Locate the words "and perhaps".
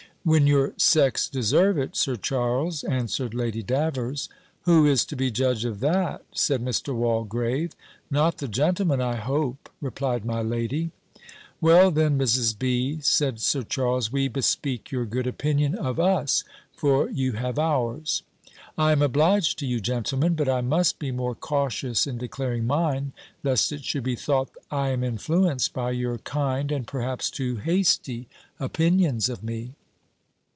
26.71-27.31